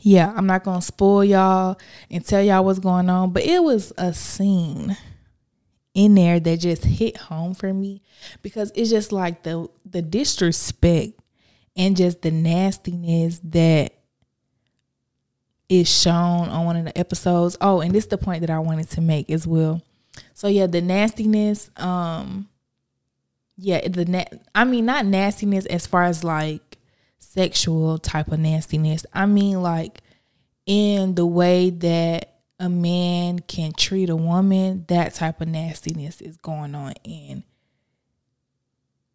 yeah, 0.00 0.32
I'm 0.36 0.46
not 0.46 0.64
gonna 0.64 0.82
spoil 0.82 1.24
y'all 1.24 1.78
and 2.10 2.24
tell 2.24 2.42
y'all 2.42 2.64
what's 2.64 2.78
going 2.78 3.10
on, 3.10 3.32
but 3.32 3.44
it 3.44 3.62
was 3.62 3.92
a 3.98 4.12
scene 4.14 4.96
in 5.94 6.14
there 6.14 6.40
that 6.40 6.60
just 6.60 6.84
hit 6.84 7.16
home 7.16 7.54
for 7.54 7.72
me 7.72 8.02
because 8.40 8.72
it's 8.74 8.90
just 8.90 9.12
like 9.12 9.42
the 9.42 9.68
the 9.84 10.00
disrespect 10.02 11.12
and 11.76 11.96
just 11.96 12.22
the 12.22 12.30
nastiness 12.30 13.40
that 13.44 13.92
is 15.68 15.88
shown 15.88 16.48
on 16.48 16.66
one 16.66 16.76
of 16.76 16.84
the 16.84 16.96
episodes. 16.98 17.56
Oh, 17.60 17.80
and 17.80 17.94
this 17.94 18.04
is 18.04 18.10
the 18.10 18.18
point 18.18 18.42
that 18.42 18.50
I 18.50 18.58
wanted 18.58 18.90
to 18.90 19.00
make 19.00 19.30
as 19.30 19.46
well. 19.46 19.82
So 20.34 20.48
yeah, 20.48 20.66
the 20.66 20.82
nastiness, 20.82 21.70
um 21.76 22.48
yeah, 23.62 23.86
the 23.86 24.04
na- 24.04 24.38
I 24.54 24.64
mean 24.64 24.86
not 24.86 25.06
nastiness 25.06 25.66
as 25.66 25.86
far 25.86 26.02
as 26.02 26.24
like 26.24 26.78
sexual 27.18 27.98
type 27.98 28.28
of 28.32 28.40
nastiness. 28.40 29.06
I 29.14 29.26
mean 29.26 29.62
like 29.62 30.00
in 30.66 31.14
the 31.14 31.26
way 31.26 31.70
that 31.70 32.40
a 32.58 32.68
man 32.68 33.38
can 33.38 33.72
treat 33.72 34.10
a 34.10 34.16
woman, 34.16 34.84
that 34.88 35.14
type 35.14 35.40
of 35.40 35.48
nastiness 35.48 36.20
is 36.20 36.36
going 36.38 36.74
on 36.74 36.94
and 37.04 37.44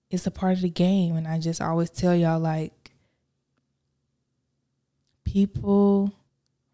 it's 0.09 0.27
a 0.27 0.31
part 0.31 0.53
of 0.53 0.61
the 0.61 0.69
game 0.69 1.17
and 1.17 1.27
I 1.27 1.39
just 1.39 1.61
always 1.61 1.89
tell 1.89 2.15
y'all 2.15 2.39
like 2.39 2.91
people 5.25 6.13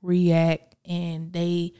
react 0.03 0.75
and 0.85 1.33
they 1.33 1.73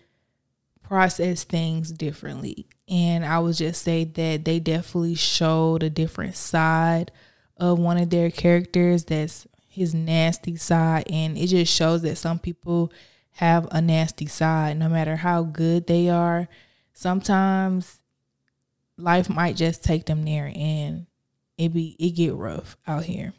process 0.83 1.43
things 1.43 1.91
differently. 1.91 2.67
And 2.87 3.25
I 3.25 3.39
would 3.39 3.55
just 3.55 3.81
say 3.81 4.03
that 4.03 4.45
they 4.45 4.59
definitely 4.59 5.15
showed 5.15 5.83
a 5.83 5.89
different 5.89 6.35
side 6.35 7.11
of 7.57 7.79
one 7.79 7.97
of 7.97 8.09
their 8.09 8.29
characters 8.29 9.05
that's 9.05 9.47
his 9.67 9.93
nasty 9.93 10.55
side. 10.55 11.05
And 11.09 11.37
it 11.37 11.47
just 11.47 11.73
shows 11.73 12.01
that 12.03 12.17
some 12.17 12.39
people 12.39 12.91
have 13.37 13.67
a 13.71 13.81
nasty 13.81 14.27
side. 14.27 14.77
No 14.77 14.89
matter 14.89 15.15
how 15.15 15.43
good 15.43 15.87
they 15.87 16.09
are 16.09 16.47
sometimes 16.93 17.99
life 18.97 19.29
might 19.29 19.55
just 19.55 19.83
take 19.83 20.05
them 20.05 20.23
there 20.23 20.51
and 20.55 21.07
it 21.57 21.73
be 21.73 21.95
it 21.99 22.11
get 22.11 22.33
rough 22.35 22.77
out 22.87 23.03
here. 23.03 23.33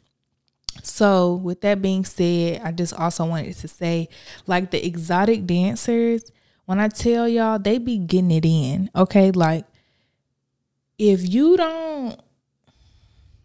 So 0.82 1.34
with 1.34 1.60
that 1.60 1.80
being 1.80 2.04
said 2.04 2.60
i 2.64 2.72
just 2.72 2.92
also 2.94 3.24
wanted 3.24 3.54
to 3.54 3.68
say 3.68 4.08
like 4.46 4.70
the 4.70 4.84
exotic 4.84 5.46
dancers 5.46 6.30
when 6.66 6.80
i 6.80 6.88
tell 6.88 7.28
y'all 7.28 7.58
they 7.58 7.78
be 7.78 7.98
getting 7.98 8.30
it 8.30 8.44
in 8.44 8.90
okay? 8.94 9.30
Like 9.30 9.66
if 10.98 11.28
you 11.28 11.56
don't 11.56 12.20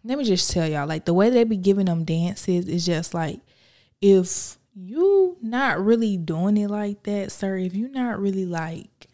let 0.03 0.17
me 0.17 0.23
just 0.23 0.51
tell 0.51 0.67
y'all 0.67 0.87
like 0.87 1.05
the 1.05 1.13
way 1.13 1.29
they 1.29 1.43
be 1.43 1.57
giving 1.57 1.85
them 1.85 2.05
dances 2.05 2.67
is 2.67 2.85
just 2.85 3.13
like 3.13 3.39
if 4.01 4.57
you 4.73 5.37
not 5.41 5.83
really 5.83 6.15
doing 6.15 6.55
it 6.57 6.69
like 6.69 7.03
that, 7.03 7.31
sir, 7.31 7.57
if 7.57 7.75
you 7.75 7.89
not 7.89 8.19
really 8.19 8.45
like 8.45 9.07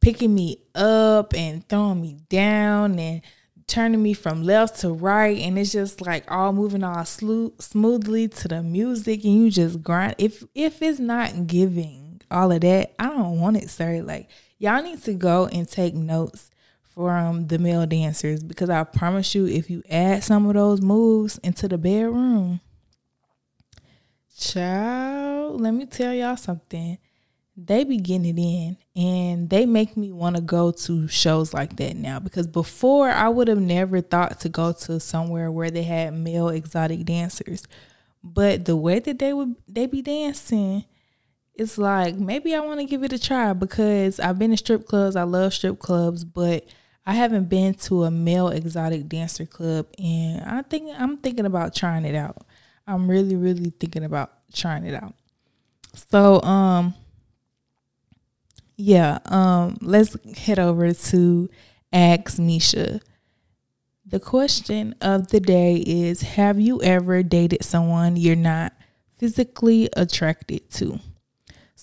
picking 0.00 0.34
me 0.34 0.58
up 0.74 1.34
and 1.34 1.66
throwing 1.68 2.00
me 2.00 2.18
down 2.28 2.98
and 2.98 3.22
turning 3.66 4.02
me 4.02 4.12
from 4.12 4.42
left 4.42 4.80
to 4.80 4.90
right 4.90 5.38
and 5.38 5.58
it's 5.58 5.72
just 5.72 6.02
like 6.02 6.30
all 6.30 6.52
moving 6.52 6.84
all 6.84 7.04
slo- 7.04 7.54
smoothly 7.58 8.28
to 8.28 8.48
the 8.48 8.62
music 8.62 9.24
and 9.24 9.34
you 9.34 9.50
just 9.50 9.82
grind 9.82 10.14
if 10.18 10.44
if 10.54 10.82
it's 10.82 10.98
not 10.98 11.46
giving 11.46 12.03
all 12.34 12.52
of 12.52 12.60
that 12.60 12.94
i 12.98 13.04
don't 13.04 13.40
want 13.40 13.56
it 13.56 13.70
sir 13.70 14.02
like 14.02 14.28
y'all 14.58 14.82
need 14.82 15.02
to 15.02 15.14
go 15.14 15.46
and 15.46 15.68
take 15.68 15.94
notes 15.94 16.50
from 16.94 17.46
the 17.48 17.58
male 17.58 17.86
dancers 17.86 18.42
because 18.42 18.68
i 18.68 18.84
promise 18.84 19.34
you 19.34 19.46
if 19.46 19.70
you 19.70 19.82
add 19.88 20.22
some 20.22 20.46
of 20.46 20.54
those 20.54 20.80
moves 20.80 21.38
into 21.38 21.66
the 21.68 21.78
bedroom 21.78 22.60
Child, 24.36 25.60
let 25.60 25.72
me 25.72 25.86
tell 25.86 26.12
y'all 26.12 26.36
something. 26.36 26.98
They 27.56 27.84
be 27.84 27.98
getting 27.98 28.36
it 28.36 28.40
in 28.40 28.76
and 29.00 29.48
they 29.48 29.64
make 29.64 29.96
me 29.96 30.10
want 30.10 30.34
to 30.34 30.42
go 30.42 30.72
to 30.72 31.06
shows 31.06 31.54
like 31.54 31.76
that 31.76 31.94
now 31.94 32.18
because 32.18 32.48
before 32.48 33.10
I 33.10 33.28
would 33.28 33.46
have 33.46 33.60
never 33.60 34.00
thought 34.00 34.40
to 34.40 34.48
go 34.48 34.72
to 34.72 34.98
somewhere 34.98 35.52
where 35.52 35.70
they 35.70 35.84
had 35.84 36.14
male 36.14 36.48
exotic 36.48 37.04
dancers. 37.04 37.62
But 38.24 38.64
the 38.64 38.74
way 38.74 38.98
that 38.98 39.20
they 39.20 39.32
would 39.32 39.54
they 39.68 39.86
be 39.86 40.02
dancing, 40.02 40.84
it's 41.54 41.78
like 41.78 42.16
maybe 42.16 42.54
I 42.54 42.60
want 42.60 42.80
to 42.80 42.86
give 42.86 43.04
it 43.04 43.12
a 43.12 43.18
try 43.18 43.52
because 43.52 44.18
I've 44.18 44.38
been 44.38 44.50
to 44.50 44.56
strip 44.56 44.86
clubs. 44.86 45.16
I 45.16 45.22
love 45.22 45.54
strip 45.54 45.78
clubs, 45.78 46.24
but 46.24 46.66
I 47.06 47.14
haven't 47.14 47.48
been 47.48 47.74
to 47.74 48.04
a 48.04 48.10
male 48.10 48.48
exotic 48.48 49.08
dancer 49.08 49.46
club 49.46 49.86
and 49.98 50.42
I 50.42 50.62
think 50.62 50.90
I'm 50.98 51.18
thinking 51.18 51.46
about 51.46 51.74
trying 51.74 52.04
it 52.04 52.14
out. 52.14 52.38
I'm 52.86 53.08
really, 53.08 53.36
really 53.36 53.70
thinking 53.78 54.04
about 54.04 54.32
trying 54.52 54.84
it 54.84 54.94
out. 54.94 55.14
So, 56.10 56.42
um, 56.42 56.94
yeah, 58.76 59.18
um, 59.26 59.78
let's 59.80 60.16
head 60.36 60.58
over 60.58 60.92
to 60.92 61.48
Ask 61.92 62.38
Misha. 62.38 63.00
The 64.04 64.20
question 64.20 64.94
of 65.00 65.28
the 65.28 65.40
day 65.40 65.76
is 65.76 66.22
Have 66.22 66.60
you 66.60 66.82
ever 66.82 67.22
dated 67.22 67.64
someone 67.64 68.16
you're 68.16 68.34
not 68.34 68.72
physically 69.16 69.88
attracted 69.96 70.70
to? 70.72 70.98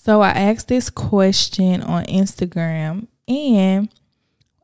So 0.04 0.20
I 0.20 0.30
asked 0.30 0.66
this 0.66 0.90
question 0.90 1.80
on 1.80 2.04
Instagram 2.06 3.06
and 3.28 3.88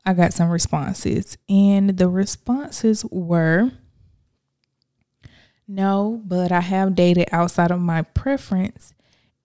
I 0.05 0.13
got 0.13 0.33
some 0.33 0.49
responses. 0.49 1.37
And 1.47 1.95
the 1.95 2.09
responses 2.09 3.05
were 3.05 3.71
no, 5.65 6.21
but 6.25 6.51
I 6.51 6.59
have 6.59 6.93
dated 6.93 7.29
outside 7.31 7.71
of 7.71 7.79
my 7.79 8.01
preference 8.01 8.93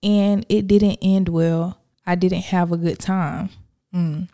and 0.03 0.45
it 0.49 0.67
didn't 0.67 0.99
end 1.01 1.29
well. 1.29 1.79
I 2.05 2.15
didn't 2.15 2.41
have 2.41 2.73
a 2.73 2.77
good 2.77 2.99
time. 2.99 3.51
Mm. 3.93 4.27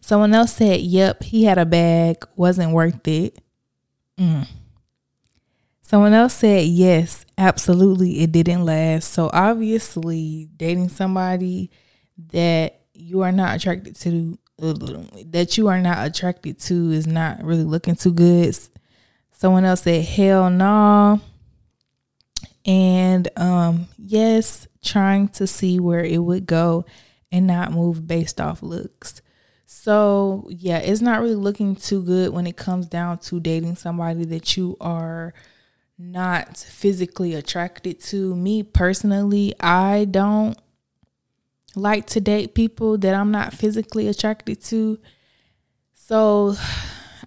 Someone 0.00 0.32
else 0.34 0.52
said, 0.52 0.82
Yep, 0.82 1.24
he 1.24 1.42
had 1.42 1.58
a 1.58 1.66
bag, 1.66 2.24
wasn't 2.36 2.72
worth 2.72 3.08
it. 3.08 3.40
Mm. 4.20 4.46
Someone 5.88 6.12
else 6.12 6.34
said, 6.34 6.66
Yes, 6.66 7.24
absolutely, 7.38 8.20
it 8.20 8.30
didn't 8.30 8.66
last. 8.66 9.10
So 9.10 9.30
obviously, 9.32 10.50
dating 10.54 10.90
somebody 10.90 11.70
that 12.30 12.82
you 12.92 13.22
are 13.22 13.32
not 13.32 13.56
attracted 13.56 13.96
to, 14.00 14.38
that 14.58 15.56
you 15.56 15.68
are 15.68 15.80
not 15.80 16.06
attracted 16.06 16.58
to, 16.60 16.90
is 16.90 17.06
not 17.06 17.42
really 17.42 17.64
looking 17.64 17.96
too 17.96 18.12
good. 18.12 18.54
Someone 19.32 19.64
else 19.64 19.80
said, 19.80 20.04
Hell 20.04 20.50
no. 20.50 21.22
And 22.66 23.26
um, 23.38 23.86
yes, 23.96 24.68
trying 24.84 25.28
to 25.28 25.46
see 25.46 25.80
where 25.80 26.04
it 26.04 26.18
would 26.18 26.44
go 26.44 26.84
and 27.32 27.46
not 27.46 27.72
move 27.72 28.06
based 28.06 28.42
off 28.42 28.62
looks. 28.62 29.22
So, 29.64 30.48
yeah, 30.50 30.80
it's 30.80 31.00
not 31.00 31.22
really 31.22 31.34
looking 31.34 31.76
too 31.76 32.02
good 32.02 32.34
when 32.34 32.46
it 32.46 32.58
comes 32.58 32.88
down 32.88 33.20
to 33.20 33.40
dating 33.40 33.76
somebody 33.76 34.26
that 34.26 34.54
you 34.54 34.76
are 34.82 35.32
not 35.98 36.56
physically 36.56 37.34
attracted 37.34 38.00
to. 38.00 38.34
Me 38.36 38.62
personally, 38.62 39.54
I 39.60 40.06
don't 40.10 40.56
like 41.74 42.06
to 42.08 42.20
date 42.20 42.54
people 42.54 42.98
that 42.98 43.14
I'm 43.14 43.30
not 43.30 43.52
physically 43.52 44.08
attracted 44.08 44.62
to. 44.64 44.98
So, 45.94 46.56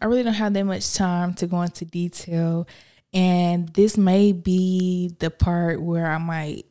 I 0.02 0.06
really 0.06 0.24
don't 0.24 0.34
have 0.34 0.54
that 0.54 0.64
much 0.64 0.94
time 0.94 1.36
to 1.36 1.48
go 1.48 1.62
into 1.62 1.86
detail 1.86 2.68
and 3.14 3.68
this 3.70 3.98
may 3.98 4.32
be 4.32 5.16
the 5.20 5.30
part 5.30 5.82
where 5.82 6.08
I 6.08 6.18
might 6.18 6.66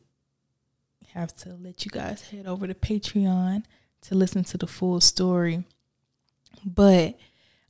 have 1.13 1.35
to 1.37 1.55
let 1.61 1.85
you 1.85 1.91
guys 1.91 2.21
head 2.29 2.47
over 2.47 2.67
to 2.67 2.73
Patreon 2.73 3.63
to 4.03 4.15
listen 4.15 4.43
to 4.45 4.57
the 4.57 4.67
full 4.67 4.99
story. 5.01 5.63
But 6.65 7.17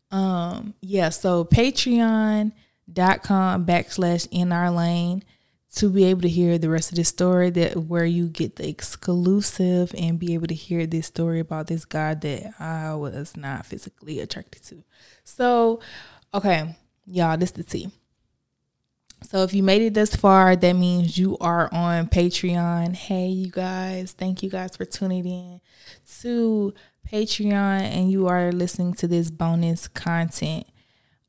um 0.09 0.73
yeah, 0.81 1.09
so 1.09 1.43
patreon.com 2.91 3.65
backslash 3.65 4.27
in 4.32 4.51
our 4.51 4.71
lane 4.71 5.23
to 5.75 5.89
be 5.89 6.04
able 6.06 6.21
to 6.21 6.30
hear 6.30 6.58
the 6.58 6.69
rest 6.69 6.91
of 6.91 6.97
the 6.97 7.04
story 7.04 7.49
that 7.49 7.77
where 7.77 8.06
you 8.06 8.27
get 8.27 8.58
the 8.58 8.67
exclusive 8.67 9.93
and 9.97 10.19
be 10.19 10.34
able 10.34 10.47
to 10.47 10.54
hear 10.54 10.86
this 10.86 11.08
story 11.08 11.39
about 11.39 11.67
this 11.67 11.86
guy 11.86 12.13
that 12.13 12.54
I 12.60 12.93
was 12.95 13.38
not 13.38 13.65
physically 13.65 14.19
attracted 14.19 14.63
to. 14.65 14.84
So, 15.23 15.80
okay, 16.34 16.75
y'all, 17.06 17.38
this 17.38 17.51
is 17.51 17.56
the 17.56 17.63
tea. 17.63 17.91
So 19.23 19.43
if 19.43 19.54
you 19.54 19.63
made 19.63 19.84
it 19.84 19.93
this 19.93 20.15
far, 20.15 20.56
that 20.56 20.73
means 20.73 21.17
you 21.17 21.38
are 21.39 21.69
on 21.71 22.08
Patreon. 22.08 22.95
Hey, 22.95 23.27
you 23.27 23.49
guys, 23.49 24.12
thank 24.12 24.43
you 24.43 24.49
guys 24.49 24.75
for 24.75 24.84
tuning 24.84 25.25
in 25.25 25.62
to 26.21 26.73
Patreon 27.10 27.82
and 27.82 28.12
you 28.12 28.27
are 28.27 28.51
listening 28.51 28.93
to 28.95 29.08
this 29.08 29.30
bonus 29.32 29.88
content. 29.88 30.65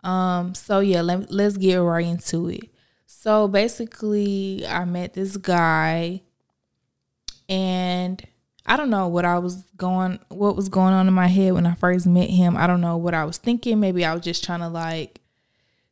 Um, 0.03 0.55
so 0.55 0.81
yeah, 0.81 1.01
let, 1.01 1.31
let's 1.31 1.57
get 1.57 1.77
right 1.77 2.07
into 2.07 2.49
it. 2.49 2.71
So 3.07 3.47
basically, 3.47 4.67
I 4.67 4.85
met 4.85 5.15
this 5.15 5.37
guy, 5.37 6.23
and 7.49 8.23
I 8.67 8.77
don't 8.77 8.91
know 8.91 9.09
what 9.09 9.25
I 9.25 9.39
was 9.39 9.63
going, 9.77 10.19
what 10.29 10.57
was 10.57 10.69
going 10.69 10.95
on 10.95 11.09
in 11.09 11.15
my 11.15 11.29
head 11.29 11.53
when 11.53 11.67
I 11.67 11.75
first 11.75 12.07
met 12.07 12.31
him. 12.31 12.57
I 12.57 12.67
don't 12.67 12.81
know 12.81 12.97
what 12.97 13.15
I 13.15 13.25
was 13.25 13.39
thinking. 13.39 13.81
Maybe 13.81 14.05
I 14.05 14.15
was 14.15 14.23
just 14.23 14.45
trying 14.45 14.61
to 14.61 14.69
like 14.69 15.21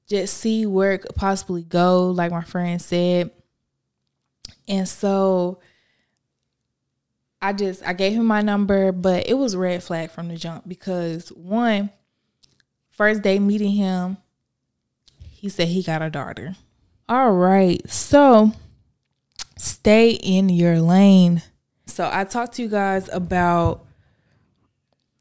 just 0.08 0.38
see 0.38 0.66
where 0.66 0.92
it 0.92 1.02
could 1.02 1.14
possibly 1.14 1.62
go, 1.62 2.10
like 2.10 2.32
my 2.32 2.42
friend 2.42 2.80
said. 2.82 3.30
And 4.68 4.88
so 4.88 5.60
I 7.42 7.52
just 7.52 7.84
I 7.86 7.92
gave 7.92 8.12
him 8.12 8.26
my 8.26 8.42
number, 8.42 8.92
but 8.92 9.28
it 9.28 9.34
was 9.34 9.56
red 9.56 9.82
flag 9.82 10.10
from 10.10 10.28
the 10.28 10.36
jump 10.36 10.68
because 10.68 11.28
one, 11.30 11.90
first 13.00 13.22
day 13.22 13.38
meeting 13.38 13.72
him, 13.72 14.18
he 15.30 15.48
said 15.48 15.68
he 15.68 15.82
got 15.82 16.02
a 16.02 16.10
daughter. 16.10 16.54
All 17.08 17.32
right. 17.32 17.80
So 17.88 18.52
stay 19.56 20.10
in 20.10 20.50
your 20.50 20.82
lane. 20.82 21.40
So 21.86 22.10
I 22.12 22.24
talked 22.24 22.56
to 22.56 22.62
you 22.62 22.68
guys 22.68 23.08
about 23.10 23.86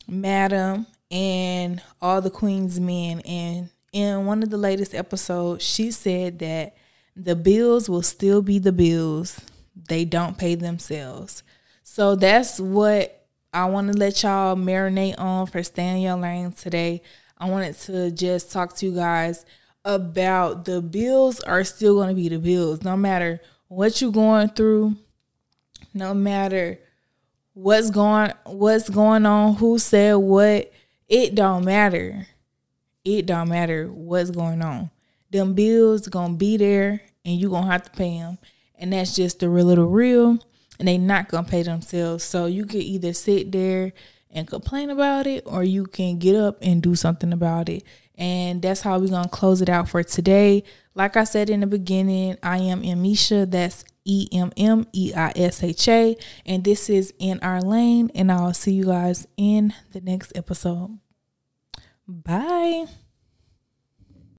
Madam 0.10 0.88
and 1.10 1.82
all 2.02 2.20
the 2.20 2.30
Queen's 2.30 2.82
men. 2.82 3.22
And 3.22 3.70
in 3.94 4.26
one 4.26 4.44
of 4.44 4.50
the 4.50 4.58
latest 4.58 4.94
episodes, 4.94 5.64
she 5.64 5.90
said 5.92 6.40
that 6.40 6.76
the 7.16 7.38
bills 7.38 7.88
will 7.88 8.02
still 8.02 8.42
be 8.42 8.60
the 8.60 8.74
bills. 8.74 9.40
They 9.88 10.04
don't 10.04 10.38
pay 10.38 10.56
themselves. 10.56 11.44
So 11.84 12.18
that's 12.18 12.60
what 12.60 13.26
I 13.54 13.64
want 13.68 13.90
to 13.90 13.98
let 13.98 14.22
y'all 14.22 14.58
marinate 14.58 15.18
on 15.18 15.48
for 15.48 15.64
staying 15.64 16.04
your 16.04 16.18
lane 16.18 16.52
today. 16.52 17.04
I 17.40 17.50
wanted 17.50 17.78
to 17.82 18.12
just 18.12 18.52
talk 18.52 18.76
to 18.78 18.86
you 18.86 18.96
guys 18.96 19.46
about 19.86 20.66
the 20.66 20.82
bills 20.82 21.40
are 21.42 21.64
still 21.64 21.96
going 21.96 22.10
to 22.10 22.16
be 22.16 22.30
the 22.30 22.40
bills. 22.40 22.84
No 22.84 22.98
matter 22.98 23.40
what 23.68 24.02
you're 24.02 24.12
going 24.12 24.50
through 24.50 24.96
no 25.94 26.14
matter 26.14 26.80
what's 27.54 27.90
going 27.90 28.32
what's 28.46 28.90
going 28.90 29.26
on 29.26 29.56
who 29.56 29.80
said 29.80 30.16
what 30.16 30.72
it 31.08 31.34
don't 31.34 31.66
matter. 31.66 32.28
It 33.04 33.26
don't 33.26 33.50
matter 33.50 33.88
what's 33.88 34.30
going 34.30 34.62
on. 34.62 34.92
Them 35.32 35.54
bills 35.54 36.08
gonna 36.08 36.36
be 36.36 36.58
there 36.58 37.02
and 37.26 37.40
you 37.40 37.50
gonna 37.50 37.72
have 37.72 37.84
to 37.84 37.92
pay 37.92 38.20
them 38.20 38.38
and 38.76 38.94
that's 38.94 39.16
just 39.16 39.40
the 39.40 39.50
real 39.50 39.66
little 39.66 39.88
real 39.88 40.38
and 40.78 40.88
they 40.88 40.98
not 40.98 41.30
gonna 41.30 41.48
pay 41.48 41.64
themselves. 41.64 42.24
So 42.24 42.46
you 42.46 42.66
can 42.66 42.82
either 42.82 43.14
sit 43.14 43.52
there 43.52 43.94
and 44.32 44.48
complain 44.48 44.90
about 44.90 45.28
it 45.28 45.44
or 45.46 45.64
you 45.64 45.86
can 45.86 46.20
get 46.20 46.36
up 46.36 46.58
and 46.62 46.82
do 46.82 46.96
something 46.96 47.34
about 47.34 47.70
it 47.70 47.84
and 48.20 48.62
that's 48.62 48.82
how 48.82 49.00
we're 49.00 49.08
to 49.08 49.30
close 49.30 49.62
it 49.62 49.70
out 49.70 49.88
for 49.88 50.04
today. 50.04 50.66
Like 50.94 51.16
I 51.16 51.24
said 51.24 51.50
in 51.50 51.62
the 51.62 51.68
beginning, 51.68 52.38
I 52.44 52.58
am 52.58 52.84
Emmeisha. 52.84 53.50
That's 53.50 53.86
E 54.04 54.28
M 54.34 54.52
M 54.58 54.86
E 54.92 55.14
I 55.16 55.32
S 55.38 55.64
H 55.64 55.88
A. 55.88 56.18
And 56.46 56.66
this 56.66 56.90
is 56.90 57.14
In 57.18 57.40
Our 57.40 57.62
Lane. 57.62 58.12
And 58.14 58.30
I'll 58.30 58.54
see 58.54 58.74
you 58.74 58.86
guys 58.86 59.26
in 59.38 59.74
the 59.94 60.02
next 60.02 60.34
episode. 60.36 61.00
Bye. 62.06 62.88